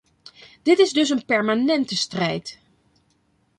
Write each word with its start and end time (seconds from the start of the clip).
Dit 0.63 0.79
is 0.79 0.93
dus 0.93 1.09
een 1.09 1.25
permanente 1.25 1.95
strijd. 1.95 2.59